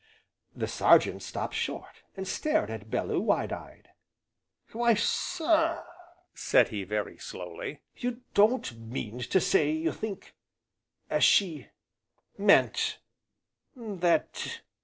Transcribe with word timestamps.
'"The 0.55 0.65
Sergeant 0.67 1.21
stopped 1.21 1.53
short, 1.53 2.01
and 2.17 2.27
stared 2.27 2.71
at 2.71 2.89
Bellew 2.89 3.19
wide 3.19 3.53
eyed. 3.53 3.89
"Why 4.71 4.95
sir," 4.95 5.83
said 6.33 6.69
he 6.69 6.83
very 6.83 7.19
slowly, 7.19 7.81
"you 7.95 8.21
don't 8.33 8.79
mean 8.79 9.19
to 9.19 9.39
say 9.39 9.69
you 9.69 9.91
think 9.91 10.33
as 11.11 11.23
she 11.23 11.67
meant 12.35 12.97
that 13.75 14.61